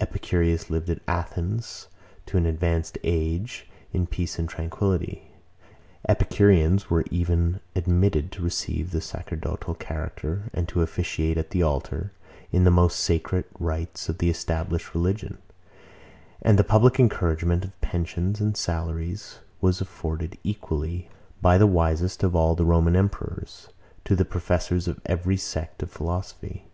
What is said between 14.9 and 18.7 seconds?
religion: And the public encouragement of pensions and